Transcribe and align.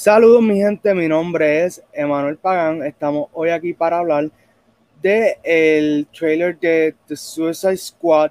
Saludos 0.00 0.40
mi 0.40 0.56
gente, 0.56 0.94
mi 0.94 1.06
nombre 1.06 1.62
es 1.66 1.82
Emanuel 1.92 2.38
Pagán. 2.38 2.82
Estamos 2.86 3.28
hoy 3.34 3.50
aquí 3.50 3.74
para 3.74 3.98
hablar 3.98 4.30
de 5.02 5.36
el 5.42 6.06
trailer 6.06 6.58
de 6.58 6.94
The 7.06 7.14
Suicide 7.14 7.76
Squad 7.76 8.30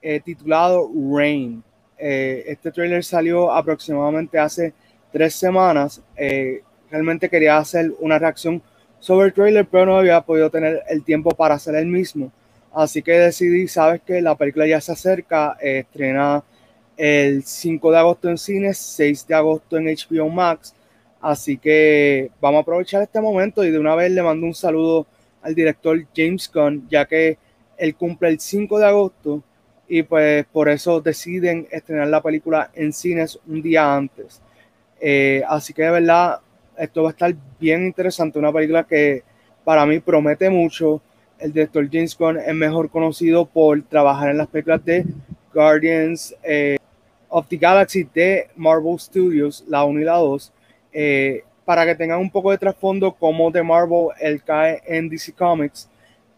eh, 0.00 0.20
titulado 0.20 0.88
Rain. 1.12 1.64
Eh, 1.98 2.44
este 2.46 2.70
trailer 2.70 3.02
salió 3.02 3.50
aproximadamente 3.50 4.38
hace 4.38 4.72
tres 5.10 5.34
semanas. 5.34 6.00
Eh, 6.16 6.62
realmente 6.88 7.28
quería 7.28 7.58
hacer 7.58 7.92
una 7.98 8.16
reacción 8.16 8.62
sobre 9.00 9.26
el 9.26 9.32
trailer, 9.32 9.66
pero 9.66 9.86
no 9.86 9.98
había 9.98 10.20
podido 10.20 10.48
tener 10.48 10.84
el 10.88 11.02
tiempo 11.02 11.32
para 11.32 11.56
hacer 11.56 11.74
el 11.74 11.86
mismo. 11.86 12.30
Así 12.72 13.02
que 13.02 13.18
decidí, 13.18 13.66
sabes 13.66 14.00
que 14.02 14.22
la 14.22 14.36
película 14.36 14.64
ya 14.64 14.80
se 14.80 14.92
acerca, 14.92 15.58
estrena 15.60 16.44
el 16.96 17.42
5 17.42 17.90
de 17.90 17.98
agosto 17.98 18.28
en 18.28 18.38
cines, 18.38 18.78
6 18.78 19.26
de 19.26 19.34
agosto 19.34 19.76
en 19.76 19.86
HBO 19.86 20.28
Max 20.28 20.76
Así 21.20 21.58
que 21.58 22.30
vamos 22.40 22.58
a 22.58 22.62
aprovechar 22.62 23.02
este 23.02 23.20
momento 23.20 23.62
y 23.62 23.70
de 23.70 23.78
una 23.78 23.94
vez 23.94 24.10
le 24.10 24.22
mando 24.22 24.46
un 24.46 24.54
saludo 24.54 25.06
al 25.42 25.54
director 25.54 25.98
James 26.16 26.50
Gunn, 26.52 26.88
ya 26.88 27.04
que 27.04 27.36
él 27.76 27.94
cumple 27.94 28.28
el 28.28 28.40
5 28.40 28.78
de 28.78 28.86
agosto 28.86 29.42
y 29.86 30.02
pues 30.02 30.46
por 30.46 30.68
eso 30.68 31.00
deciden 31.00 31.66
estrenar 31.70 32.08
la 32.08 32.22
película 32.22 32.70
en 32.74 32.92
cines 32.92 33.38
un 33.46 33.60
día 33.60 33.94
antes. 33.94 34.40
Eh, 34.98 35.42
así 35.46 35.74
que 35.74 35.82
de 35.82 35.90
verdad, 35.90 36.40
esto 36.78 37.02
va 37.02 37.10
a 37.10 37.12
estar 37.12 37.34
bien 37.58 37.84
interesante, 37.84 38.38
una 38.38 38.52
película 38.52 38.84
que 38.84 39.22
para 39.64 39.84
mí 39.84 40.00
promete 40.00 40.48
mucho. 40.48 41.02
El 41.38 41.52
director 41.52 41.86
James 41.90 42.16
Gunn 42.16 42.38
es 42.38 42.54
mejor 42.54 42.90
conocido 42.90 43.44
por 43.44 43.82
trabajar 43.82 44.30
en 44.30 44.38
las 44.38 44.48
películas 44.48 44.84
de 44.84 45.04
Guardians 45.52 46.34
eh, 46.42 46.78
of 47.28 47.46
the 47.48 47.56
Galaxy 47.56 48.08
de 48.14 48.48
Marvel 48.56 48.98
Studios, 48.98 49.64
la 49.68 49.84
1 49.84 50.00
y 50.00 50.04
la 50.04 50.16
2 50.16 50.52
eh, 50.92 51.44
para 51.64 51.86
que 51.86 51.94
tengan 51.94 52.20
un 52.20 52.30
poco 52.30 52.50
de 52.50 52.58
trasfondo, 52.58 53.12
como 53.12 53.50
de 53.50 53.62
Marvel 53.62 54.08
él 54.20 54.42
cae 54.42 54.82
en 54.86 55.08
DC 55.08 55.32
Comics. 55.32 55.88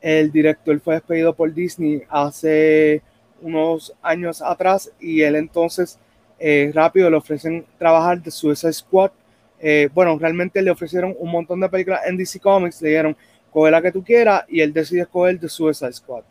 El 0.01 0.31
director 0.31 0.79
fue 0.81 0.95
despedido 0.95 1.35
por 1.35 1.53
Disney 1.53 2.03
hace 2.09 3.03
unos 3.41 3.95
años 4.03 4.43
atrás 4.43 4.91
y 5.01 5.23
él 5.23 5.37
entonces 5.37 5.99
eh, 6.39 6.71
rápido 6.75 7.09
le 7.09 7.17
ofrecen 7.17 7.65
trabajar 7.79 8.21
de 8.21 8.31
Suicide 8.31 8.73
Squad. 8.73 9.13
Eh, 9.61 9.89
bueno, 9.95 10.19
realmente 10.19 10.61
le 10.61 10.71
ofrecieron 10.71 11.15
un 11.19 11.31
montón 11.31 11.61
de 11.61 11.69
películas 11.69 12.01
en 12.07 12.17
DC 12.17 12.41
Comics, 12.41 12.83
le 12.83 12.89
dijeron, 12.91 13.17
coge 13.53 13.71
la 13.71 13.81
que 13.81 13.93
tú 13.93 14.03
quieras 14.03 14.45
y 14.49 14.61
él 14.61 14.73
decide 14.73 15.03
escoger 15.03 15.39
The 15.39 15.49
Suicide 15.49 15.93
Squad. 15.93 16.25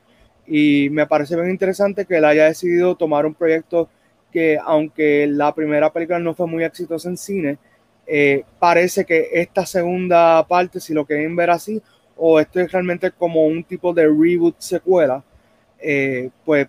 Y 0.45 0.89
me 0.89 1.07
parece 1.07 1.35
bien 1.35 1.49
interesante 1.49 2.05
que 2.05 2.17
él 2.17 2.25
haya 2.25 2.45
decidido 2.45 2.95
tomar 2.95 3.25
un 3.25 3.33
proyecto 3.33 3.89
que 4.31 4.57
aunque 4.63 5.27
la 5.27 5.53
primera 5.53 5.91
película 5.91 6.19
no 6.19 6.33
fue 6.33 6.47
muy 6.47 6.63
exitosa 6.63 7.09
en 7.09 7.17
cine, 7.17 7.57
eh, 8.07 8.43
parece 8.59 9.05
que 9.05 9.29
esta 9.33 9.65
segunda 9.65 10.45
parte, 10.47 10.79
si 10.79 10.93
lo 10.93 11.05
quieren 11.05 11.35
ver 11.35 11.49
así, 11.49 11.81
o 12.17 12.39
esto 12.39 12.59
es 12.59 12.71
realmente 12.71 13.11
como 13.11 13.45
un 13.45 13.63
tipo 13.63 13.93
de 13.93 14.03
reboot 14.05 14.55
secuela, 14.59 15.23
eh, 15.79 16.29
pues 16.45 16.67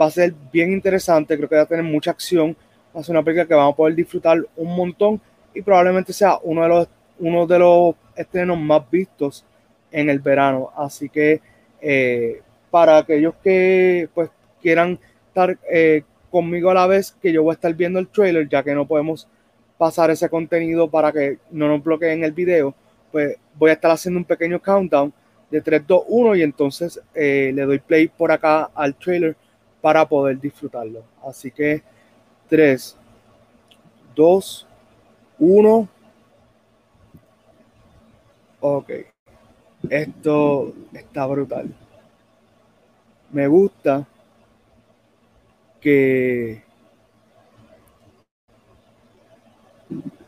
va 0.00 0.06
a 0.06 0.10
ser 0.10 0.34
bien 0.52 0.72
interesante, 0.72 1.36
creo 1.36 1.48
que 1.48 1.56
va 1.56 1.62
a 1.62 1.66
tener 1.66 1.84
mucha 1.84 2.10
acción, 2.10 2.56
va 2.94 3.00
a 3.00 3.04
ser 3.04 3.14
una 3.14 3.22
película 3.22 3.46
que 3.46 3.54
vamos 3.54 3.74
a 3.74 3.76
poder 3.76 3.94
disfrutar 3.94 4.38
un 4.56 4.76
montón 4.76 5.20
y 5.52 5.62
probablemente 5.62 6.12
sea 6.12 6.38
uno 6.42 6.62
de 6.62 6.68
los, 6.68 6.88
uno 7.18 7.46
de 7.46 7.58
los 7.58 7.94
estrenos 8.16 8.58
más 8.58 8.88
vistos 8.90 9.44
en 9.90 10.10
el 10.10 10.20
verano. 10.20 10.70
Así 10.76 11.08
que 11.08 11.40
eh, 11.80 12.40
para 12.70 12.98
aquellos 12.98 13.34
que 13.42 14.08
pues 14.14 14.30
quieran 14.62 14.98
estar 15.28 15.58
conmigo 16.30 16.70
a 16.70 16.74
la 16.74 16.86
vez 16.86 17.16
que 17.20 17.32
yo 17.32 17.42
voy 17.42 17.52
a 17.52 17.54
estar 17.54 17.74
viendo 17.74 17.98
el 17.98 18.08
trailer, 18.08 18.48
ya 18.48 18.62
que 18.62 18.74
no 18.74 18.86
podemos 18.86 19.28
pasar 19.78 20.10
ese 20.10 20.28
contenido 20.28 20.88
para 20.88 21.12
que 21.12 21.38
no 21.50 21.68
nos 21.68 21.82
bloqueen 21.82 22.24
el 22.24 22.32
video, 22.32 22.74
pues 23.10 23.36
voy 23.56 23.70
a 23.70 23.74
estar 23.74 23.90
haciendo 23.90 24.18
un 24.18 24.24
pequeño 24.24 24.60
countdown 24.60 25.12
de 25.50 25.60
3, 25.60 25.86
2, 25.86 26.04
1 26.08 26.36
y 26.36 26.42
entonces 26.42 27.00
eh, 27.14 27.52
le 27.54 27.62
doy 27.62 27.78
play 27.78 28.08
por 28.08 28.32
acá 28.32 28.70
al 28.74 28.94
trailer 28.94 29.36
para 29.80 30.08
poder 30.08 30.40
disfrutarlo. 30.40 31.04
Así 31.22 31.50
que 31.50 31.82
3, 32.48 32.96
2, 34.14 34.66
1. 35.38 35.88
Ok. 38.60 38.90
Esto 39.90 40.72
está 40.92 41.26
brutal. 41.26 41.68
Me 43.30 43.46
gusta 43.46 44.06
que 45.80 46.62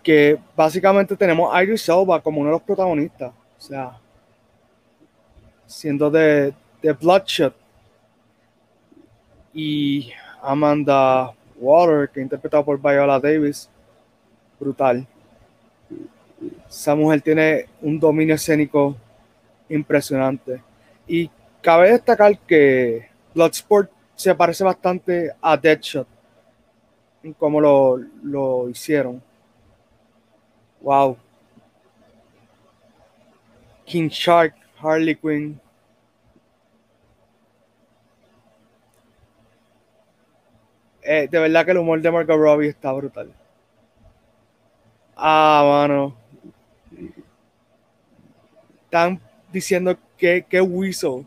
que 0.07 0.39
básicamente 0.55 1.17
tenemos 1.17 1.53
a 1.53 1.65
Iris 1.65 1.89
Elba 1.89 2.21
como 2.21 2.41
uno 2.41 2.51
de 2.51 2.53
los 2.53 2.63
protagonistas, 2.63 3.33
o 3.33 3.61
sea, 3.61 3.99
siendo 5.67 6.09
de, 6.09 6.55
de 6.81 6.93
Bloodshot 6.93 7.53
y 9.53 10.13
Amanda 10.41 11.35
Water, 11.57 12.09
que 12.09 12.21
interpretado 12.21 12.65
por 12.65 12.81
Viola 12.81 13.19
Davis, 13.19 13.69
brutal. 14.61 15.05
Esa 16.69 16.95
mujer 16.95 17.21
tiene 17.21 17.67
un 17.83 17.99
dominio 17.99 18.37
escénico 18.37 18.95
impresionante. 19.69 20.63
Y 21.09 21.29
cabe 21.61 21.91
destacar 21.91 22.39
que 22.39 23.09
Bloodsport 23.35 23.91
se 24.15 24.33
parece 24.37 24.63
bastante 24.63 25.33
a 25.43 25.57
Deadshot 25.57 26.07
en 27.25 27.33
cómo 27.33 27.61
lo, 27.61 27.99
lo 28.23 28.69
hicieron. 28.69 29.21
Wow. 30.87 31.17
King 33.87 34.09
Shark, 34.09 34.55
Harley 34.81 35.17
Quinn. 35.17 35.61
Eh, 41.03 41.27
de 41.29 41.41
verdad 41.41 41.65
que 41.65 41.73
el 41.73 41.79
humor 41.79 42.01
de 42.01 42.13
Margot 42.13 42.37
Robbie 42.37 42.69
está 42.69 42.93
brutal. 42.93 43.35
Ah, 45.17 45.65
mano. 45.67 46.17
Están 48.85 49.21
diciendo 49.51 49.99
que, 50.17 50.47
que 50.49 50.61
Weasel. 50.61 51.27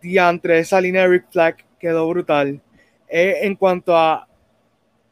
Diantre, 0.00 0.60
esa 0.60 0.80
línea 0.80 1.02
de 1.02 1.08
Rick 1.08 1.30
Flag 1.30 1.67
quedó 1.78 2.08
brutal. 2.08 2.60
Eh, 3.08 3.38
en 3.42 3.56
cuanto 3.56 3.96
a 3.96 4.26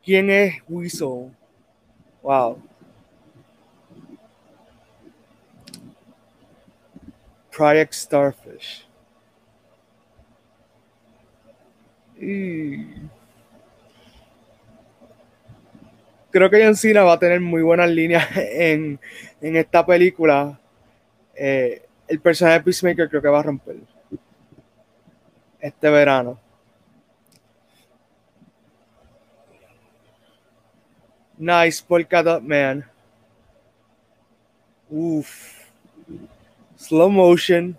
quién 0.05 0.31
es 0.31 0.63
Weasel, 0.69 1.31
wow. 2.23 2.59
Project 7.57 7.93
Starfish. 7.95 8.87
Creo 16.31 16.51
que 16.51 16.65
John 16.65 16.77
Cena 16.77 17.03
va 17.03 17.15
a 17.15 17.19
tener 17.19 17.41
muy 17.41 17.63
buenas 17.63 17.91
líneas 17.91 18.29
en, 18.37 19.01
en 19.41 19.57
esta 19.57 19.85
película. 19.85 20.59
Eh, 21.35 21.83
el 22.09 22.21
personaje 22.21 22.59
de 22.59 22.65
Peacemaker 22.65 23.09
creo 23.09 23.23
que 23.23 23.29
va 23.29 23.41
a 23.41 23.43
romper 23.43 23.77
este 25.61 25.91
verano. 25.91 26.39
Nice 31.39 31.83
polka 31.83 32.23
dot 32.23 32.43
man. 32.43 32.85
Uf. 34.91 35.71
Slow 36.77 37.11
motion. 37.11 37.79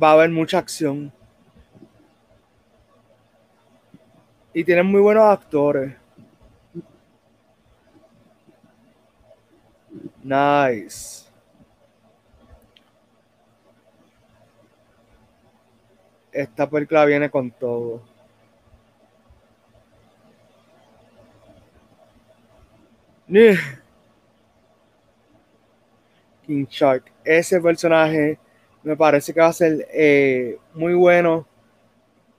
Va 0.00 0.10
a 0.10 0.12
haber 0.12 0.30
mucha 0.30 0.58
acción. 0.58 1.12
Y 4.52 4.62
tienen 4.62 4.86
muy 4.86 5.00
buenos 5.00 5.24
actores. 5.24 5.96
Nice. 10.22 11.24
Esta 16.32 16.68
película 16.68 17.04
viene 17.04 17.30
con 17.30 17.50
todo. 17.50 18.13
King 26.46 26.66
Shark. 26.70 27.04
Ese 27.24 27.60
personaje 27.60 28.38
me 28.82 28.96
parece 28.96 29.32
que 29.32 29.40
va 29.40 29.48
a 29.48 29.52
ser 29.52 29.88
eh, 29.92 30.58
muy 30.74 30.94
bueno 30.94 31.46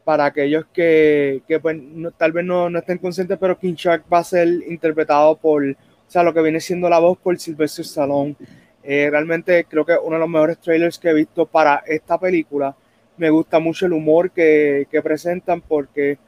para 0.04 0.26
aquellos 0.26 0.66
que, 0.72 1.42
pues, 1.62 1.78
tal 2.18 2.32
vez 2.32 2.46
no, 2.46 2.68
estén 2.78 3.00
conscientes, 3.00 3.38
pero 3.40 3.58
King 3.58 3.74
Shark 3.74 4.06
va 4.12 4.20
a 4.20 4.24
ser 4.24 4.48
interpretado 4.48 5.36
por, 5.36 5.66
o 5.66 5.76
sea, 6.08 6.24
lo 6.24 6.34
que 6.34 6.42
viene 6.42 6.60
siendo 6.62 6.88
la 6.88 7.00
voz 7.00 7.18
por 7.18 7.38
Sylvester 7.40 7.84
Stallone. 7.84 8.36
Eh, 8.84 9.10
realmente 9.10 9.66
creo 9.66 9.84
que 9.84 9.98
uno 10.02 10.16
de 10.16 10.20
los 10.20 10.30
mejores 10.30 10.60
trailers 10.60 11.00
que 11.00 11.10
he 11.10 11.14
visto 11.14 11.46
para 11.48 11.84
esta 11.88 12.20
película. 12.20 12.76
Me 13.18 13.30
gusta 13.32 13.60
mucho 13.60 13.88
el 13.88 13.94
humor 13.94 14.30
que, 14.30 14.88
que 14.92 15.02
presentan 15.02 15.62
porque 15.62 16.20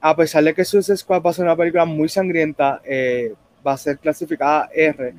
a 0.00 0.14
pesar 0.14 0.44
de 0.44 0.54
que 0.54 0.64
Suicide 0.64 0.96
Squad 0.96 1.22
va 1.22 1.30
a 1.30 1.32
ser 1.32 1.44
una 1.44 1.56
película 1.56 1.84
muy 1.84 2.08
sangrienta, 2.08 2.80
eh, 2.84 3.34
va 3.66 3.72
a 3.72 3.78
ser 3.78 3.98
clasificada 3.98 4.68
R. 4.72 5.14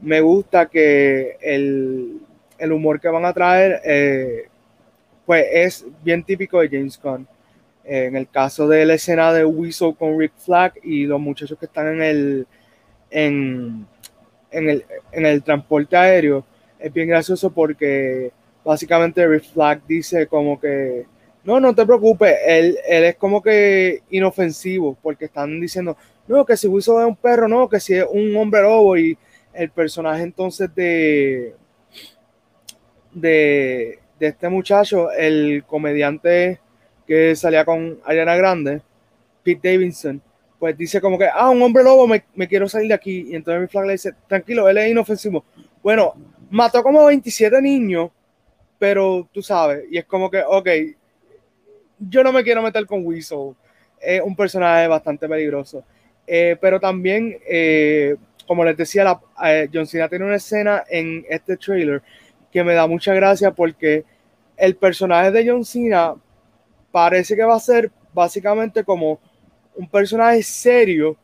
Me 0.00 0.20
gusta 0.20 0.66
que 0.66 1.36
el, 1.40 2.20
el 2.58 2.72
humor 2.72 3.00
que 3.00 3.08
van 3.08 3.24
a 3.24 3.32
traer, 3.32 3.80
eh, 3.84 4.48
pues 5.24 5.46
es 5.50 5.86
bien 6.04 6.22
típico 6.22 6.60
de 6.60 6.68
James 6.68 7.00
Gunn. 7.02 7.26
En 7.84 8.16
el 8.16 8.28
caso 8.28 8.66
de 8.66 8.84
la 8.84 8.94
escena 8.94 9.32
de 9.32 9.44
Weasel 9.44 9.94
con 9.96 10.18
Rick 10.18 10.32
Flag 10.36 10.74
y 10.82 11.06
los 11.06 11.20
muchachos 11.20 11.56
que 11.58 11.66
están 11.66 11.86
en 11.86 12.02
el, 12.02 12.46
en, 13.10 13.86
en 14.50 14.68
el, 14.68 14.84
en 15.12 15.26
el 15.26 15.42
transporte 15.42 15.96
aéreo, 15.96 16.44
es 16.80 16.92
bien 16.92 17.08
gracioso 17.08 17.50
porque 17.50 18.32
básicamente 18.64 19.26
Rick 19.26 19.44
Flag 19.44 19.86
dice 19.86 20.26
como 20.26 20.58
que 20.58 21.06
no, 21.46 21.60
no 21.60 21.72
te 21.76 21.86
preocupes, 21.86 22.34
él, 22.44 22.76
él, 22.88 23.04
es 23.04 23.14
como 23.14 23.40
que 23.40 24.02
inofensivo, 24.10 24.98
porque 25.00 25.26
están 25.26 25.60
diciendo, 25.60 25.96
no, 26.28 26.44
que 26.44 26.56
si 26.56 26.66
Wilson 26.66 27.02
es 27.02 27.08
un 27.08 27.16
perro, 27.16 27.48
no, 27.48 27.68
que 27.68 27.80
si 27.80 27.94
es 27.94 28.06
un 28.10 28.34
hombre 28.36 28.62
lobo, 28.62 28.96
y 28.96 29.16
el 29.52 29.70
personaje 29.70 30.22
entonces 30.22 30.74
de, 30.74 31.54
de, 33.12 33.98
de 34.18 34.26
este 34.26 34.48
muchacho, 34.48 35.10
el 35.12 35.64
comediante 35.66 36.60
que 37.06 37.34
salía 37.36 37.64
con 37.64 38.00
Ariana 38.04 38.36
Grande, 38.36 38.82
Pete 39.42 39.72
Davidson, 39.72 40.20
pues 40.58 40.76
dice 40.76 41.00
como 41.00 41.18
que, 41.18 41.28
ah, 41.32 41.50
un 41.50 41.62
hombre 41.62 41.84
lobo, 41.84 42.06
me, 42.06 42.24
me 42.34 42.48
quiero 42.48 42.68
salir 42.68 42.88
de 42.88 42.94
aquí, 42.94 43.26
y 43.30 43.34
entonces 43.34 43.62
mi 43.62 43.68
flag 43.68 43.86
le 43.86 43.92
dice, 43.92 44.12
tranquilo, 44.26 44.68
él 44.68 44.78
es 44.78 44.90
inofensivo. 44.90 45.44
Bueno, 45.82 46.14
mató 46.50 46.82
como 46.82 47.04
27 47.04 47.60
niños, 47.62 48.10
pero 48.78 49.28
tú 49.32 49.42
sabes, 49.42 49.84
y 49.90 49.98
es 49.98 50.04
como 50.04 50.30
que, 50.30 50.42
ok, 50.42 50.68
yo 51.98 52.22
no 52.22 52.32
me 52.32 52.42
quiero 52.42 52.62
meter 52.62 52.86
con 52.86 53.04
Weasel. 53.04 53.54
Es 54.00 54.20
un 54.20 54.36
personaje 54.36 54.86
bastante 54.88 55.28
peligroso. 55.28 55.82
Eh, 56.26 56.56
pero 56.60 56.80
también, 56.80 57.38
eh, 57.48 58.16
como 58.46 58.64
les 58.64 58.76
decía, 58.76 59.04
la, 59.04 59.20
eh, 59.44 59.68
John 59.72 59.86
Cena 59.86 60.08
tiene 60.08 60.24
una 60.24 60.36
escena 60.36 60.84
en 60.88 61.24
este 61.28 61.56
trailer 61.56 62.02
que 62.50 62.64
me 62.64 62.74
da 62.74 62.86
mucha 62.86 63.14
gracia 63.14 63.52
porque 63.52 64.04
el 64.56 64.76
personaje 64.76 65.30
de 65.30 65.48
John 65.48 65.64
Cena 65.64 66.14
parece 66.90 67.36
que 67.36 67.44
va 67.44 67.56
a 67.56 67.60
ser 67.60 67.90
básicamente 68.12 68.82
como 68.82 69.20
un 69.74 69.88
personaje 69.88 70.42
serio, 70.42 71.16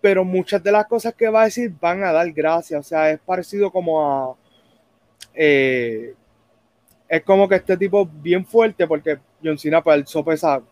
pero 0.00 0.24
muchas 0.24 0.62
de 0.62 0.72
las 0.72 0.86
cosas 0.86 1.14
que 1.14 1.28
va 1.28 1.42
a 1.42 1.46
decir 1.46 1.72
van 1.80 2.04
a 2.04 2.12
dar 2.12 2.30
gracia. 2.32 2.78
O 2.78 2.82
sea, 2.82 3.10
es 3.10 3.18
parecido 3.20 3.70
como 3.70 4.00
a... 4.02 4.36
es 5.34 6.14
como 7.24 7.48
que 7.48 7.56
este 7.56 7.76
tipo 7.76 8.06
bien 8.06 8.46
fuerte 8.46 8.86
porque 8.86 9.18
John 9.42 9.58
Cena 9.58 9.82
pues 9.82 9.94
alzó 9.94 10.24
pesa 10.24 10.62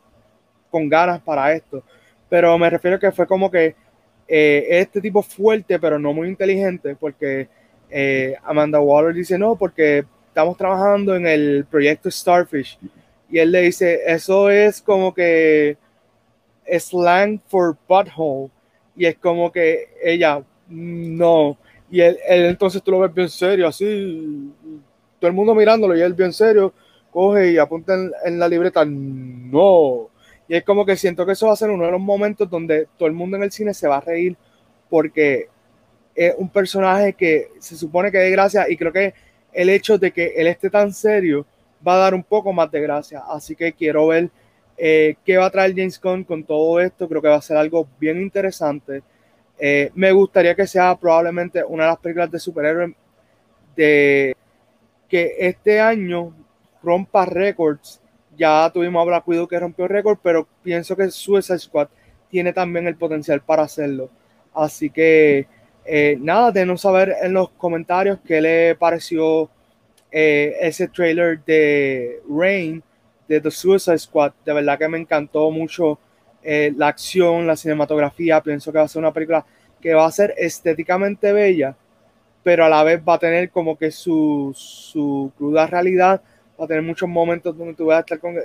con 0.70 0.88
ganas 0.88 1.20
para 1.20 1.52
esto. 1.52 1.82
Pero 2.34 2.58
me 2.58 2.68
refiero 2.68 2.98
que 2.98 3.12
fue 3.12 3.28
como 3.28 3.48
que 3.48 3.76
eh, 4.26 4.66
este 4.68 5.00
tipo 5.00 5.22
fuerte, 5.22 5.78
pero 5.78 6.00
no 6.00 6.12
muy 6.12 6.26
inteligente, 6.26 6.96
porque 6.96 7.46
eh, 7.88 8.34
Amanda 8.42 8.80
Waller 8.80 9.14
dice 9.14 9.38
no, 9.38 9.54
porque 9.54 10.04
estamos 10.26 10.56
trabajando 10.56 11.14
en 11.14 11.28
el 11.28 11.64
proyecto 11.70 12.10
Starfish. 12.10 12.76
Y 13.30 13.38
él 13.38 13.52
le 13.52 13.60
dice, 13.60 14.00
eso 14.04 14.50
es 14.50 14.82
como 14.82 15.14
que 15.14 15.76
slang 16.76 17.40
for 17.46 17.76
butthole. 17.88 18.50
Y 18.96 19.06
es 19.06 19.16
como 19.18 19.52
que 19.52 19.90
ella, 20.02 20.42
no. 20.68 21.56
Y 21.88 22.00
él, 22.00 22.18
entonces 22.26 22.82
tú 22.82 22.90
lo 22.90 22.98
ves 22.98 23.14
bien 23.14 23.28
serio, 23.28 23.68
así, 23.68 24.50
todo 25.20 25.28
el 25.28 25.36
mundo 25.36 25.54
mirándolo 25.54 25.96
y 25.96 26.00
él 26.00 26.14
bien 26.14 26.32
serio 26.32 26.74
coge 27.12 27.52
y 27.52 27.58
apunta 27.58 27.94
en, 28.24 28.40
la 28.40 28.48
libreta, 28.48 28.84
no. 28.84 30.10
Y 30.48 30.54
es 30.54 30.64
como 30.64 30.84
que 30.84 30.96
siento 30.96 31.24
que 31.24 31.32
eso 31.32 31.46
va 31.46 31.54
a 31.54 31.56
ser 31.56 31.70
uno 31.70 31.86
de 31.86 31.92
los 31.92 32.00
momentos 32.00 32.48
donde 32.48 32.88
todo 32.98 33.08
el 33.08 33.14
mundo 33.14 33.36
en 33.36 33.44
el 33.44 33.52
cine 33.52 33.72
se 33.72 33.88
va 33.88 33.96
a 33.96 34.00
reír 34.00 34.36
porque 34.90 35.48
es 36.14 36.34
un 36.36 36.48
personaje 36.48 37.14
que 37.14 37.48
se 37.58 37.76
supone 37.76 38.10
que 38.10 38.18
de 38.18 38.30
gracia 38.30 38.66
y 38.68 38.76
creo 38.76 38.92
que 38.92 39.14
el 39.52 39.68
hecho 39.70 39.98
de 39.98 40.12
que 40.12 40.34
él 40.36 40.46
esté 40.46 40.68
tan 40.70 40.92
serio 40.92 41.46
va 41.86 41.94
a 41.94 41.98
dar 41.98 42.14
un 42.14 42.22
poco 42.22 42.52
más 42.52 42.70
de 42.70 42.80
gracia. 42.80 43.22
Así 43.28 43.54
que 43.56 43.72
quiero 43.72 44.08
ver 44.08 44.30
eh, 44.76 45.16
qué 45.24 45.36
va 45.36 45.46
a 45.46 45.50
traer 45.50 45.74
James 45.74 46.00
Gunn 46.00 46.24
con 46.24 46.44
todo 46.44 46.80
esto. 46.80 47.08
Creo 47.08 47.22
que 47.22 47.28
va 47.28 47.36
a 47.36 47.42
ser 47.42 47.56
algo 47.56 47.86
bien 47.98 48.20
interesante. 48.20 49.02
Eh, 49.58 49.90
me 49.94 50.12
gustaría 50.12 50.54
que 50.54 50.66
sea 50.66 50.96
probablemente 50.96 51.62
una 51.64 51.84
de 51.84 51.90
las 51.90 51.98
películas 51.98 52.30
de 52.30 52.38
superhéroes 52.38 52.92
de 53.76 54.36
que 55.08 55.36
este 55.38 55.80
año 55.80 56.34
rompa 56.82 57.24
récords. 57.24 58.00
Ya 58.36 58.70
tuvimos 58.72 59.02
a 59.02 59.04
Black 59.04 59.28
Widow 59.28 59.48
que 59.48 59.58
rompió 59.58 59.88
récord, 59.88 60.18
pero 60.22 60.46
pienso 60.62 60.96
que 60.96 61.10
Suicide 61.10 61.58
Squad 61.58 61.88
tiene 62.28 62.52
también 62.52 62.86
el 62.86 62.96
potencial 62.96 63.40
para 63.40 63.62
hacerlo. 63.62 64.10
Así 64.52 64.90
que 64.90 65.46
eh, 65.84 66.16
nada, 66.20 66.50
de 66.50 66.64
no 66.64 66.76
saber 66.76 67.14
en 67.22 67.32
los 67.32 67.50
comentarios 67.50 68.18
qué 68.26 68.40
le 68.40 68.74
pareció 68.74 69.50
eh, 70.10 70.56
ese 70.60 70.88
trailer 70.88 71.44
de 71.44 72.20
Rain 72.28 72.82
de 73.28 73.40
The 73.40 73.50
Suicide 73.50 73.98
Squad. 73.98 74.32
De 74.44 74.52
verdad 74.52 74.78
que 74.78 74.88
me 74.88 74.98
encantó 74.98 75.50
mucho 75.50 75.98
eh, 76.42 76.72
la 76.76 76.88
acción, 76.88 77.46
la 77.46 77.56
cinematografía. 77.56 78.40
Pienso 78.40 78.72
que 78.72 78.78
va 78.78 78.84
a 78.84 78.88
ser 78.88 79.00
una 79.00 79.12
película 79.12 79.44
que 79.80 79.94
va 79.94 80.06
a 80.06 80.12
ser 80.12 80.34
estéticamente 80.38 81.32
bella, 81.32 81.76
pero 82.42 82.64
a 82.64 82.68
la 82.68 82.82
vez 82.82 83.02
va 83.06 83.14
a 83.14 83.18
tener 83.18 83.50
como 83.50 83.76
que 83.76 83.90
su, 83.90 84.52
su 84.54 85.32
cruda 85.36 85.66
realidad 85.66 86.22
a 86.58 86.66
tener 86.66 86.82
muchos 86.82 87.08
momentos 87.08 87.56
donde 87.56 87.74
tú 87.74 87.86
vas 87.86 87.98
a 87.98 88.00
estar 88.00 88.18
con... 88.18 88.36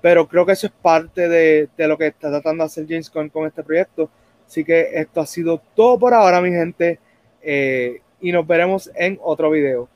Pero 0.00 0.28
creo 0.28 0.46
que 0.46 0.52
eso 0.52 0.66
es 0.66 0.72
parte 0.72 1.28
de, 1.28 1.68
de, 1.76 1.88
lo 1.88 1.96
que 1.96 2.08
está 2.08 2.30
tratando 2.30 2.62
de 2.62 2.66
hacer 2.66 2.86
James 2.88 3.10
Gunn 3.10 3.28
con 3.28 3.46
este 3.46 3.62
proyecto. 3.62 4.10
Así 4.46 4.64
que 4.64 4.90
esto 4.92 5.20
ha 5.20 5.26
sido 5.26 5.60
todo 5.74 5.98
por 5.98 6.14
ahora, 6.14 6.40
mi 6.40 6.50
gente. 6.50 7.00
Eh, 7.42 8.00
y 8.20 8.32
nos 8.32 8.46
veremos 8.46 8.90
en 8.94 9.18
otro 9.22 9.50
video. 9.50 9.88